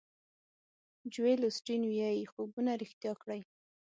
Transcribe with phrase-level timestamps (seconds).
[1.13, 3.41] جویل اوسټین وایي خوبونه ریښتیا کړئ.